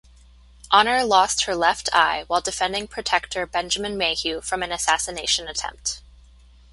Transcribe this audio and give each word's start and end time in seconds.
Honor 0.71 1.03
lost 1.03 1.43
her 1.43 1.55
left 1.55 1.87
eye 1.93 2.23
while 2.25 2.41
defending 2.41 2.87
Protector 2.87 3.45
Benjamin 3.45 3.99
Mayhew 3.99 4.41
from 4.41 4.63
an 4.63 4.71
assassination 4.71 5.47
attempt. 5.47 6.01